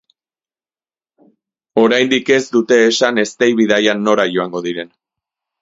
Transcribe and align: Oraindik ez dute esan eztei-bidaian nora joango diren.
Oraindik 1.83 2.33
ez 2.37 2.41
dute 2.57 2.81
esan 2.89 3.23
eztei-bidaian 3.27 4.03
nora 4.09 4.29
joango 4.35 4.67
diren. 4.71 4.95